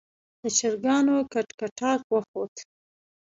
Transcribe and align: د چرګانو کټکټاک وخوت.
د 0.41 0.43
چرګانو 0.57 1.15
کټکټاک 1.33 2.01
وخوت. 2.13 2.53